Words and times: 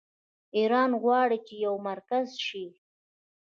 ایران 0.57 0.91
غواړي 1.01 1.37
چې 1.47 1.55
یو 1.65 1.75
مرکز 1.89 2.27
شي. 2.45 2.65